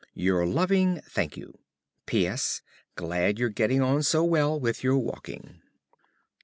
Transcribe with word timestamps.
Your 0.15 0.47
loving, 0.47 0.99
~Thankyou.~ 1.07 1.59
P. 2.07 2.25
S. 2.25 2.63
Glad 2.95 3.37
you're 3.37 3.49
getting 3.49 3.83
on 3.83 4.01
so 4.01 4.23
well 4.23 4.59
with 4.59 4.83
your 4.83 4.97
walking. 4.97 5.61